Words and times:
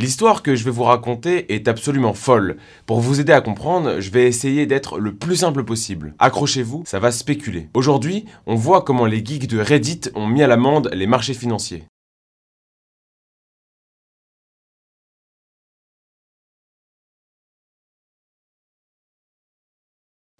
L'histoire 0.00 0.42
que 0.42 0.54
je 0.54 0.64
vais 0.64 0.70
vous 0.70 0.84
raconter 0.84 1.52
est 1.52 1.68
absolument 1.68 2.14
folle. 2.14 2.56
Pour 2.86 3.00
vous 3.00 3.20
aider 3.20 3.34
à 3.34 3.42
comprendre, 3.42 4.00
je 4.00 4.10
vais 4.10 4.26
essayer 4.26 4.64
d'être 4.64 4.98
le 4.98 5.14
plus 5.14 5.36
simple 5.36 5.62
possible. 5.62 6.14
Accrochez-vous, 6.18 6.84
ça 6.86 6.98
va 6.98 7.12
spéculer. 7.12 7.68
Aujourd'hui, 7.74 8.24
on 8.46 8.54
voit 8.54 8.80
comment 8.80 9.04
les 9.04 9.22
geeks 9.22 9.46
de 9.46 9.60
Reddit 9.60 10.00
ont 10.14 10.26
mis 10.26 10.42
à 10.42 10.46
l'amende 10.46 10.88
les 10.94 11.06
marchés 11.06 11.34
financiers. 11.34 11.84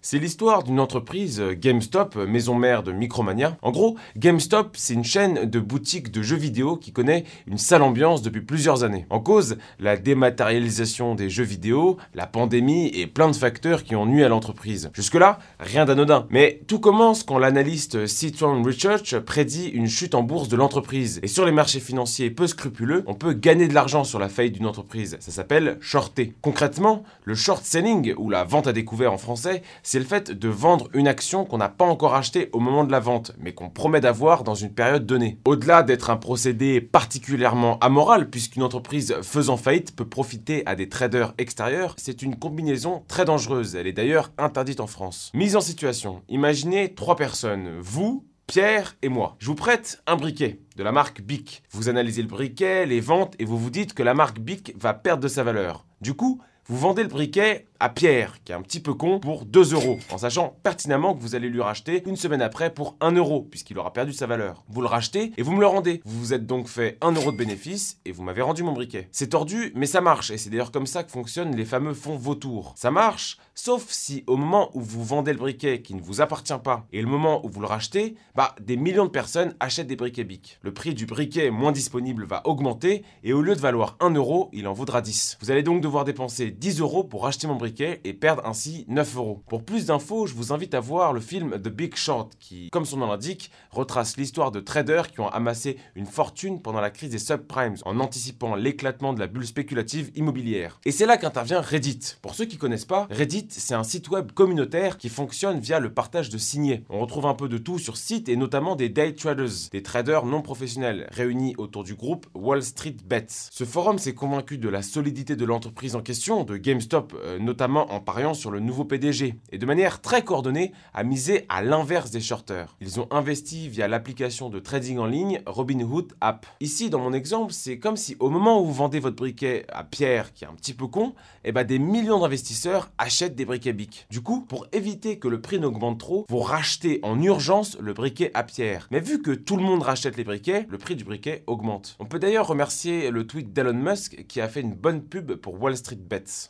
C'est 0.03 0.17
l'histoire 0.17 0.63
d'une 0.63 0.79
entreprise 0.79 1.39
euh, 1.39 1.53
GameStop, 1.53 2.15
euh, 2.15 2.25
maison 2.25 2.55
mère 2.55 2.81
de 2.81 2.91
Micromania. 2.91 3.55
En 3.61 3.69
gros, 3.69 3.97
GameStop, 4.17 4.75
c'est 4.75 4.95
une 4.95 5.03
chaîne 5.03 5.45
de 5.45 5.59
boutiques 5.59 6.09
de 6.09 6.23
jeux 6.23 6.37
vidéo 6.37 6.75
qui 6.75 6.91
connaît 6.91 7.23
une 7.45 7.59
sale 7.59 7.83
ambiance 7.83 8.23
depuis 8.23 8.41
plusieurs 8.41 8.83
années. 8.83 9.05
En 9.11 9.19
cause, 9.19 9.57
la 9.79 9.97
dématérialisation 9.97 11.13
des 11.13 11.29
jeux 11.29 11.43
vidéo, 11.43 11.97
la 12.15 12.25
pandémie 12.25 12.87
et 12.87 13.05
plein 13.05 13.29
de 13.29 13.35
facteurs 13.35 13.83
qui 13.83 13.95
ont 13.95 14.07
nuit 14.07 14.23
à 14.23 14.27
l'entreprise. 14.27 14.89
Jusque-là, 14.95 15.37
rien 15.59 15.85
d'anodin. 15.85 16.25
Mais 16.31 16.61
tout 16.65 16.79
commence 16.79 17.21
quand 17.21 17.37
l'analyste 17.37 18.07
Citron 18.07 18.63
Research 18.63 19.19
prédit 19.19 19.67
une 19.67 19.87
chute 19.87 20.15
en 20.15 20.23
bourse 20.23 20.49
de 20.49 20.55
l'entreprise. 20.55 21.19
Et 21.21 21.27
sur 21.27 21.45
les 21.45 21.51
marchés 21.51 21.79
financiers 21.79 22.31
peu 22.31 22.47
scrupuleux, 22.47 23.03
on 23.05 23.13
peut 23.13 23.33
gagner 23.33 23.67
de 23.67 23.75
l'argent 23.75 24.03
sur 24.03 24.17
la 24.17 24.29
faillite 24.29 24.53
d'une 24.53 24.65
entreprise. 24.65 25.17
Ça 25.19 25.31
s'appelle 25.31 25.77
shorter. 25.79 26.33
Concrètement, 26.41 27.03
le 27.23 27.35
short 27.35 27.63
selling, 27.63 28.15
ou 28.17 28.31
la 28.31 28.45
vente 28.45 28.65
à 28.65 28.73
découvert 28.73 29.13
en 29.13 29.19
français, 29.19 29.61
c'est 29.91 29.99
le 29.99 30.05
fait 30.05 30.31
de 30.31 30.47
vendre 30.47 30.87
une 30.93 31.09
action 31.09 31.43
qu'on 31.43 31.57
n'a 31.57 31.67
pas 31.67 31.83
encore 31.83 32.15
achetée 32.15 32.49
au 32.53 32.61
moment 32.61 32.85
de 32.85 32.93
la 32.93 33.01
vente, 33.01 33.33
mais 33.37 33.53
qu'on 33.53 33.69
promet 33.69 33.99
d'avoir 33.99 34.45
dans 34.45 34.55
une 34.55 34.73
période 34.73 35.05
donnée. 35.05 35.37
Au-delà 35.43 35.83
d'être 35.83 36.09
un 36.09 36.15
procédé 36.15 36.79
particulièrement 36.79 37.77
amoral, 37.79 38.29
puisqu'une 38.29 38.63
entreprise 38.63 39.13
faisant 39.21 39.57
faillite 39.57 39.93
peut 39.93 40.07
profiter 40.07 40.65
à 40.65 40.75
des 40.75 40.87
traders 40.87 41.33
extérieurs, 41.37 41.95
c'est 41.97 42.21
une 42.21 42.39
combinaison 42.39 43.03
très 43.09 43.25
dangereuse. 43.25 43.75
Elle 43.75 43.85
est 43.85 43.91
d'ailleurs 43.91 44.31
interdite 44.37 44.79
en 44.79 44.87
France. 44.87 45.29
Mise 45.33 45.57
en 45.57 45.61
situation, 45.61 46.21
imaginez 46.29 46.93
trois 46.93 47.17
personnes, 47.17 47.77
vous, 47.81 48.25
Pierre 48.47 48.95
et 49.01 49.09
moi. 49.09 49.35
Je 49.39 49.47
vous 49.47 49.55
prête 49.55 50.01
un 50.07 50.15
briquet 50.15 50.61
de 50.77 50.83
la 50.83 50.93
marque 50.93 51.19
Bic. 51.19 51.63
Vous 51.69 51.89
analysez 51.89 52.21
le 52.21 52.29
briquet, 52.29 52.85
les 52.85 53.01
ventes 53.01 53.35
et 53.39 53.45
vous 53.45 53.57
vous 53.57 53.69
dites 53.69 53.93
que 53.93 54.03
la 54.03 54.13
marque 54.13 54.39
Bic 54.39 54.73
va 54.79 54.93
perdre 54.93 55.23
de 55.23 55.27
sa 55.27 55.43
valeur. 55.43 55.85
Du 55.99 56.13
coup, 56.13 56.41
vous 56.67 56.77
vendez 56.77 57.03
le 57.03 57.09
briquet 57.09 57.65
à 57.79 57.89
Pierre, 57.89 58.35
qui 58.43 58.51
est 58.51 58.55
un 58.55 58.61
petit 58.61 58.79
peu 58.79 58.93
con, 58.93 59.19
pour 59.19 59.45
2 59.45 59.73
euros, 59.73 59.97
en 60.11 60.19
sachant 60.19 60.55
pertinemment 60.61 61.15
que 61.15 61.21
vous 61.21 61.33
allez 61.33 61.49
lui 61.49 61.61
racheter 61.61 62.03
une 62.05 62.15
semaine 62.15 62.43
après 62.43 62.71
pour 62.71 62.95
1 63.01 63.13
euro, 63.13 63.41
puisqu'il 63.41 63.79
aura 63.79 63.91
perdu 63.91 64.13
sa 64.13 64.27
valeur. 64.27 64.63
Vous 64.69 64.81
le 64.81 64.87
rachetez 64.87 65.31
et 65.35 65.41
vous 65.41 65.53
me 65.53 65.59
le 65.59 65.65
rendez. 65.65 66.01
Vous 66.05 66.19
vous 66.19 66.33
êtes 66.33 66.45
donc 66.45 66.67
fait 66.67 66.99
1 67.01 67.13
euro 67.13 67.31
de 67.31 67.37
bénéfice 67.37 67.99
et 68.05 68.11
vous 68.11 68.21
m'avez 68.21 68.43
rendu 68.43 68.61
mon 68.61 68.73
briquet. 68.73 69.09
C'est 69.11 69.29
tordu, 69.29 69.71
mais 69.75 69.87
ça 69.87 69.99
marche, 69.99 70.29
et 70.29 70.37
c'est 70.37 70.51
d'ailleurs 70.51 70.71
comme 70.71 70.85
ça 70.85 71.03
que 71.03 71.11
fonctionnent 71.11 71.55
les 71.55 71.65
fameux 71.65 71.95
fonds 71.95 72.17
vautours. 72.17 72.73
Ça 72.77 72.91
marche, 72.91 73.39
sauf 73.55 73.87
si 73.89 74.23
au 74.27 74.37
moment 74.37 74.69
où 74.75 74.81
vous 74.81 75.03
vendez 75.03 75.33
le 75.33 75.39
briquet 75.39 75.81
qui 75.81 75.95
ne 75.95 76.01
vous 76.01 76.21
appartient 76.21 76.53
pas 76.63 76.85
et 76.93 77.01
le 77.01 77.07
moment 77.07 77.43
où 77.43 77.49
vous 77.49 77.61
le 77.61 77.67
rachetez, 77.67 78.15
bah 78.35 78.55
des 78.61 78.77
millions 78.77 79.05
de 79.05 79.09
personnes 79.09 79.55
achètent 79.59 79.87
des 79.87 79.95
briquets 79.95 80.23
BIC. 80.23 80.59
Le 80.61 80.71
prix 80.71 80.93
du 80.93 81.07
briquet 81.07 81.49
moins 81.49 81.71
disponible 81.71 82.25
va 82.25 82.45
augmenter 82.45 83.03
et 83.23 83.33
au 83.33 83.41
lieu 83.41 83.55
de 83.55 83.61
valoir 83.61 83.97
1 84.01 84.11
euro, 84.11 84.49
il 84.53 84.67
en 84.67 84.73
vaudra 84.73 85.01
10. 85.01 85.39
Vous 85.41 85.49
allez 85.49 85.63
donc 85.63 85.81
devoir 85.81 86.05
dépenser 86.05 86.51
10 86.61 86.79
euros 86.79 87.03
pour 87.03 87.25
acheter 87.25 87.47
mon 87.47 87.55
briquet 87.55 88.01
et 88.03 88.13
perdre 88.13 88.45
ainsi 88.45 88.85
9 88.87 89.15
euros. 89.15 89.41
Pour 89.47 89.63
plus 89.63 89.87
d'infos, 89.87 90.27
je 90.27 90.35
vous 90.35 90.53
invite 90.53 90.75
à 90.75 90.79
voir 90.79 91.11
le 91.11 91.19
film 91.19 91.59
The 91.59 91.69
Big 91.69 91.95
Short 91.95 92.33
qui, 92.39 92.69
comme 92.69 92.85
son 92.85 92.97
nom 92.97 93.07
l'indique, 93.07 93.49
retrace 93.71 94.15
l'histoire 94.15 94.51
de 94.51 94.59
traders 94.59 95.11
qui 95.11 95.21
ont 95.21 95.27
amassé 95.29 95.77
une 95.95 96.05
fortune 96.05 96.61
pendant 96.61 96.79
la 96.79 96.91
crise 96.91 97.09
des 97.09 97.17
subprimes 97.17 97.77
en 97.83 97.99
anticipant 97.99 98.53
l'éclatement 98.53 99.13
de 99.13 99.19
la 99.19 99.25
bulle 99.25 99.47
spéculative 99.47 100.11
immobilière. 100.13 100.79
Et 100.85 100.91
c'est 100.91 101.07
là 101.07 101.17
qu'intervient 101.17 101.61
Reddit. 101.61 102.17
Pour 102.21 102.35
ceux 102.35 102.45
qui 102.45 102.57
connaissent 102.57 102.85
pas, 102.85 103.07
Reddit 103.09 103.47
c'est 103.49 103.73
un 103.73 103.83
site 103.83 104.09
web 104.09 104.31
communautaire 104.31 104.99
qui 104.99 105.09
fonctionne 105.09 105.59
via 105.59 105.79
le 105.79 105.91
partage 105.91 106.29
de 106.29 106.37
signés. 106.37 106.83
On 106.91 106.99
retrouve 106.99 107.25
un 107.25 107.33
peu 107.33 107.49
de 107.49 107.57
tout 107.57 107.79
sur 107.79 107.97
site 107.97 108.29
et 108.29 108.35
notamment 108.35 108.75
des 108.75 108.89
day 108.89 109.15
traders, 109.15 109.69
des 109.71 109.81
traders 109.81 110.27
non 110.27 110.43
professionnels 110.43 111.07
réunis 111.11 111.55
autour 111.57 111.83
du 111.83 111.95
groupe 111.95 112.27
Wall 112.35 112.61
Street 112.61 112.97
Bets. 113.03 113.49
Ce 113.49 113.63
forum 113.63 113.97
s'est 113.97 114.13
convaincu 114.13 114.59
de 114.59 114.69
la 114.69 114.83
solidité 114.83 115.35
de 115.35 115.45
l'entreprise 115.45 115.95
en 115.95 116.01
question, 116.01 116.40
de 116.43 116.57
GameStop 116.57 117.13
euh, 117.23 117.39
notamment 117.39 117.91
en 117.91 117.99
pariant 117.99 118.33
sur 118.33 118.51
le 118.51 118.59
nouveau 118.59 118.85
PDG, 118.85 119.35
et 119.51 119.57
de 119.57 119.65
manière 119.65 120.01
très 120.01 120.23
coordonnée 120.23 120.71
a 120.93 121.03
misé 121.03 121.45
à 121.49 121.61
l'inverse 121.61 122.11
des 122.11 122.21
shorters. 122.21 122.75
Ils 122.81 122.99
ont 122.99 123.07
investi 123.11 123.69
via 123.69 123.87
l'application 123.87 124.49
de 124.49 124.59
trading 124.59 124.97
en 124.97 125.05
ligne 125.05 125.41
Robinhood 125.45 126.13
App. 126.21 126.45
Ici, 126.59 126.89
dans 126.89 126.99
mon 126.99 127.13
exemple, 127.13 127.53
c'est 127.53 127.79
comme 127.79 127.97
si 127.97 128.15
au 128.19 128.29
moment 128.29 128.61
où 128.61 128.65
vous 128.65 128.73
vendez 128.73 128.99
votre 128.99 129.15
briquet 129.15 129.65
à 129.69 129.83
Pierre, 129.83 130.33
qui 130.33 130.43
est 130.43 130.47
un 130.47 130.53
petit 130.53 130.73
peu 130.73 130.87
con, 130.87 131.13
eh 131.43 131.51
ben 131.51 131.63
des 131.63 131.79
millions 131.79 132.19
d'investisseurs 132.19 132.91
achètent 132.97 133.35
des 133.35 133.45
briquets 133.45 133.73
BIC. 133.73 134.07
Du 134.09 134.21
coup, 134.21 134.41
pour 134.41 134.67
éviter 134.71 135.19
que 135.19 135.27
le 135.27 135.41
prix 135.41 135.59
n'augmente 135.59 135.99
trop, 135.99 136.25
vous 136.29 136.39
rachetez 136.39 136.99
en 137.03 137.21
urgence 137.21 137.77
le 137.79 137.93
briquet 137.93 138.31
à 138.33 138.43
Pierre. 138.43 138.87
Mais 138.91 138.99
vu 138.99 139.21
que 139.21 139.31
tout 139.31 139.57
le 139.57 139.63
monde 139.63 139.83
rachète 139.83 140.17
les 140.17 140.23
briquets, 140.23 140.65
le 140.69 140.77
prix 140.77 140.95
du 140.95 141.03
briquet 141.03 141.43
augmente. 141.47 141.95
On 141.99 142.05
peut 142.05 142.19
d'ailleurs 142.19 142.47
remercier 142.47 143.11
le 143.11 143.27
tweet 143.27 143.53
d'Elon 143.53 143.73
Musk 143.73 144.25
qui 144.27 144.41
a 144.41 144.47
fait 144.47 144.61
une 144.61 144.73
bonne 144.73 145.01
pub 145.01 145.33
pour 145.35 145.61
Wall 145.61 145.77
Street 145.77 145.97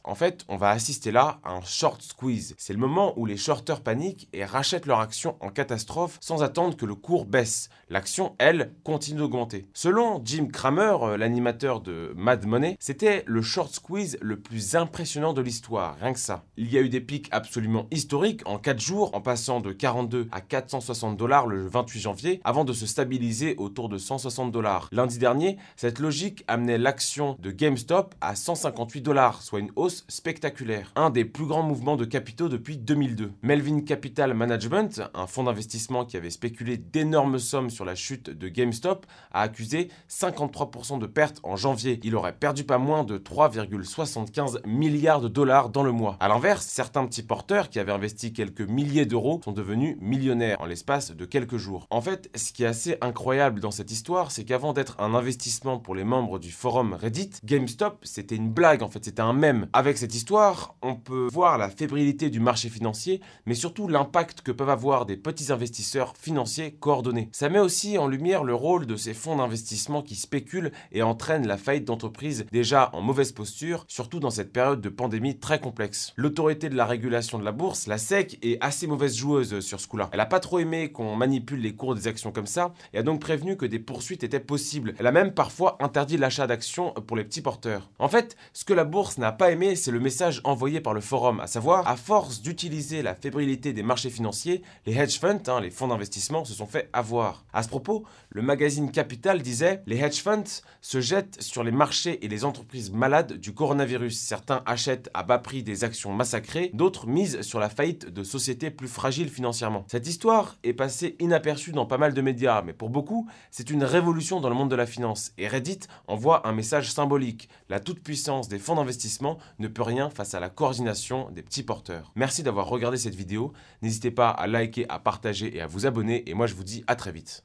En 0.03 0.15
fait, 0.15 0.45
on 0.47 0.57
va 0.57 0.69
assister 0.69 1.11
là 1.11 1.39
à 1.43 1.53
un 1.53 1.61
short 1.61 2.01
squeeze. 2.01 2.55
C'est 2.57 2.73
le 2.73 2.79
moment 2.79 3.13
où 3.17 3.25
les 3.25 3.37
shorters 3.37 3.81
paniquent 3.81 4.27
et 4.33 4.45
rachètent 4.45 4.85
leur 4.85 4.99
action 4.99 5.37
en 5.39 5.49
catastrophe 5.49 6.17
sans 6.21 6.43
attendre 6.43 6.77
que 6.77 6.85
le 6.85 6.95
cours 6.95 7.25
baisse. 7.25 7.69
L'action, 7.89 8.35
elle, 8.39 8.73
continue 8.83 9.19
d'augmenter. 9.19 9.67
Selon 9.73 10.21
Jim 10.23 10.47
Cramer, 10.51 10.95
euh, 11.01 11.17
l'animateur 11.17 11.81
de 11.81 12.13
Mad 12.15 12.45
Money, 12.45 12.77
c'était 12.79 13.23
le 13.27 13.41
short 13.41 13.73
squeeze 13.73 14.17
le 14.21 14.39
plus 14.39 14.75
impressionnant 14.75 15.33
de 15.33 15.41
l'histoire, 15.41 15.97
rien 15.99 16.13
que 16.13 16.19
ça. 16.19 16.45
Il 16.57 16.71
y 16.71 16.77
a 16.77 16.81
eu 16.81 16.89
des 16.89 17.01
pics 17.01 17.27
absolument 17.31 17.87
historiques 17.91 18.41
en 18.45 18.57
4 18.59 18.79
jours, 18.79 19.13
en 19.13 19.21
passant 19.21 19.59
de 19.59 19.71
42 19.71 20.29
à 20.31 20.41
460 20.41 21.17
dollars 21.17 21.47
le 21.47 21.67
28 21.67 21.99
janvier, 21.99 22.41
avant 22.43 22.65
de 22.65 22.73
se 22.73 22.85
stabiliser 22.85 23.55
autour 23.57 23.89
de 23.89 23.97
160 23.97 24.51
dollars. 24.51 24.87
Lundi 24.91 25.17
dernier, 25.17 25.57
cette 25.75 25.99
logique 25.99 26.43
amenait 26.47 26.77
l'action 26.77 27.35
de 27.39 27.51
GameStop 27.51 28.15
à 28.21 28.35
158 28.35 29.01
dollars, 29.01 29.41
soit 29.41 29.59
une 29.59 29.70
hausse 29.75 30.05
spectaculaire. 30.07 30.91
Un 30.95 31.09
des 31.09 31.25
plus 31.25 31.45
grands 31.45 31.63
mouvements 31.63 31.95
de 31.95 32.05
capitaux 32.05 32.49
depuis 32.49 32.77
2002. 32.77 33.31
Melvin 33.41 33.81
Capital 33.81 34.33
Management, 34.33 35.01
un 35.13 35.27
fonds 35.27 35.43
d'investissement 35.43 36.05
qui 36.05 36.17
avait 36.17 36.29
spéculé 36.29 36.77
d'énormes 36.77 37.39
sommes 37.39 37.69
sur 37.69 37.85
la 37.85 37.95
chute 37.95 38.29
de 38.29 38.47
GameStop, 38.47 39.05
a 39.31 39.41
accusé 39.41 39.89
53% 40.09 40.99
de 40.99 41.05
pertes 41.07 41.39
en 41.43 41.55
janvier. 41.55 41.99
Il 42.03 42.15
aurait 42.15 42.35
perdu 42.35 42.63
pas 42.63 42.77
moins 42.77 43.03
de 43.03 43.17
3,75 43.17 44.65
milliards 44.65 45.21
de 45.21 45.27
dollars 45.27 45.69
dans 45.69 45.83
le 45.83 45.91
mois. 45.91 46.17
A 46.19 46.27
l'inverse, 46.27 46.65
certains 46.65 47.05
petits 47.05 47.23
porteurs 47.23 47.69
qui 47.69 47.79
avaient 47.79 47.91
investi 47.91 48.33
quelques 48.33 48.61
milliers 48.61 49.05
d'euros 49.05 49.41
sont 49.43 49.51
devenus 49.51 49.97
millionnaires 49.99 50.61
en 50.61 50.65
l'espace 50.65 51.11
de 51.11 51.25
quelques 51.25 51.57
jours. 51.57 51.87
En 51.89 52.01
fait, 52.01 52.29
ce 52.35 52.51
qui 52.51 52.63
est 52.63 52.67
assez 52.67 52.97
incroyable 53.01 53.59
dans 53.59 53.71
cette 53.71 53.91
histoire, 53.91 54.31
c'est 54.31 54.43
qu'avant 54.43 54.73
d'être 54.73 54.99
un 54.99 55.13
investissement 55.13 55.79
pour 55.79 55.95
les 55.95 56.03
membres 56.03 56.39
du 56.39 56.51
forum 56.51 56.93
Reddit, 56.93 57.31
GameStop, 57.43 57.99
c'était 58.03 58.35
une 58.35 58.49
blague 58.49 58.83
en 58.83 58.89
fait, 58.89 59.03
c'était 59.03 59.21
un 59.21 59.33
mème. 59.33 59.60
Avec 59.73 59.97
cette 59.97 60.15
histoire, 60.15 60.75
on 60.81 60.95
peut 60.95 61.27
voir 61.31 61.57
la 61.57 61.69
fébrilité 61.69 62.29
du 62.29 62.39
marché 62.39 62.69
financier, 62.69 63.21
mais 63.45 63.53
surtout 63.53 63.87
l'impact 63.87 64.41
que 64.41 64.51
peuvent 64.51 64.69
avoir 64.69 65.05
des 65.05 65.17
petits 65.17 65.51
investisseurs 65.51 66.13
financiers 66.17 66.73
coordonnés. 66.73 67.29
Ça 67.31 67.49
met 67.49 67.59
aussi 67.59 67.97
en 67.97 68.07
lumière 68.07 68.43
le 68.43 68.55
rôle 68.55 68.85
de 68.85 68.95
ces 68.95 69.13
fonds 69.13 69.37
d'investissement 69.37 70.01
qui 70.01 70.15
spéculent 70.15 70.71
et 70.91 71.03
entraînent 71.03 71.47
la 71.47 71.57
faillite 71.57 71.85
d'entreprises 71.85 72.45
déjà 72.51 72.89
en 72.93 73.01
mauvaise 73.01 73.31
posture, 73.31 73.85
surtout 73.87 74.19
dans 74.19 74.29
cette 74.29 74.53
période 74.53 74.81
de 74.81 74.89
pandémie 74.89 75.37
très 75.39 75.59
complexe. 75.59 76.13
L'autorité 76.15 76.69
de 76.69 76.75
la 76.75 76.85
régulation 76.85 77.39
de 77.39 77.45
la 77.45 77.51
bourse, 77.51 77.87
la 77.87 77.97
SEC, 77.97 78.39
est 78.41 78.57
assez 78.61 78.87
mauvaise 78.87 79.15
joueuse 79.15 79.59
sur 79.59 79.79
ce 79.79 79.87
coup-là. 79.87 80.09
Elle 80.11 80.19
a 80.19 80.25
pas 80.25 80.39
trop 80.39 80.59
aimé 80.59 80.91
qu'on 80.91 81.15
manipule 81.15 81.61
les 81.61 81.75
cours 81.75 81.95
des 81.95 82.07
actions 82.07 82.31
comme 82.31 82.47
ça 82.47 82.73
et 82.93 82.97
a 82.97 83.03
donc 83.03 83.21
prévenu 83.21 83.57
que 83.57 83.65
des 83.65 83.79
poursuites 83.79 84.23
étaient 84.23 84.39
possibles. 84.39 84.93
Elle 84.99 85.07
a 85.07 85.11
même 85.11 85.33
parfois 85.33 85.77
interdit 85.79 86.17
l'achat 86.17 86.47
d'actions 86.47 86.93
pour 86.93 87.17
les 87.17 87.23
petits 87.23 87.41
porteurs. 87.41 87.89
En 87.99 88.07
fait, 88.07 88.35
ce 88.53 88.65
que 88.65 88.73
la 88.73 88.83
bourse 88.83 89.17
n'a 89.17 89.31
c'est 89.75 89.91
le 89.91 89.99
message 89.99 90.39
envoyé 90.45 90.79
par 90.79 90.93
le 90.93 91.01
forum, 91.01 91.41
à 91.41 91.47
savoir, 91.47 91.85
à 91.87 91.97
force 91.97 92.41
d'utiliser 92.41 93.01
la 93.01 93.15
fébrilité 93.15 93.73
des 93.73 93.83
marchés 93.83 94.09
financiers, 94.09 94.61
les 94.85 94.97
hedge 94.97 95.19
funds, 95.19 95.43
hein, 95.47 95.59
les 95.59 95.69
fonds 95.69 95.89
d'investissement, 95.89 96.45
se 96.45 96.53
sont 96.53 96.65
fait 96.65 96.89
avoir. 96.93 97.43
À 97.51 97.61
ce 97.61 97.67
propos, 97.67 98.05
le 98.29 98.41
magazine 98.41 98.91
Capital 98.91 99.41
disait 99.41 99.83
Les 99.87 99.99
hedge 99.99 100.21
funds 100.21 100.61
se 100.79 101.01
jettent 101.01 101.41
sur 101.41 101.63
les 101.63 101.71
marchés 101.71 102.23
et 102.23 102.29
les 102.29 102.45
entreprises 102.45 102.91
malades 102.91 103.33
du 103.33 103.53
coronavirus. 103.53 104.17
Certains 104.17 104.63
achètent 104.65 105.09
à 105.13 105.23
bas 105.23 105.39
prix 105.39 105.63
des 105.63 105.83
actions 105.83 106.13
massacrées, 106.13 106.71
d'autres 106.73 107.07
misent 107.07 107.41
sur 107.41 107.59
la 107.59 107.69
faillite 107.69 108.09
de 108.09 108.23
sociétés 108.23 108.71
plus 108.71 108.87
fragiles 108.87 109.29
financièrement. 109.29 109.83
Cette 109.87 110.07
histoire 110.07 110.57
est 110.63 110.73
passée 110.73 111.17
inaperçue 111.19 111.73
dans 111.73 111.85
pas 111.85 111.97
mal 111.97 112.13
de 112.13 112.21
médias, 112.21 112.61
mais 112.61 112.73
pour 112.73 112.89
beaucoup, 112.89 113.27
c'est 113.51 113.69
une 113.69 113.83
révolution 113.83 114.39
dans 114.39 114.49
le 114.49 114.55
monde 114.55 114.71
de 114.71 114.75
la 114.77 114.85
finance. 114.85 115.33
Et 115.37 115.49
Reddit 115.49 115.81
envoie 116.07 116.47
un 116.47 116.53
message 116.53 116.91
symbolique. 116.91 117.49
La 117.67 117.81
toute-puissance 117.81 118.47
des 118.47 118.59
fonds 118.59 118.75
d'investissement 118.75 119.37
ne 119.59 119.67
peut 119.67 119.81
rien 119.81 120.09
face 120.09 120.33
à 120.33 120.39
la 120.39 120.49
coordination 120.49 121.29
des 121.31 121.43
petits 121.43 121.63
porteurs. 121.63 122.11
Merci 122.15 122.43
d'avoir 122.43 122.67
regardé 122.67 122.97
cette 122.97 123.15
vidéo. 123.15 123.53
N'hésitez 123.81 124.11
pas 124.11 124.29
à 124.29 124.47
liker, 124.47 124.85
à 124.89 124.99
partager 124.99 125.55
et 125.55 125.61
à 125.61 125.67
vous 125.67 125.85
abonner. 125.85 126.29
Et 126.29 126.33
moi, 126.33 126.47
je 126.47 126.53
vous 126.53 126.63
dis 126.63 126.83
à 126.87 126.95
très 126.95 127.11
vite. 127.11 127.43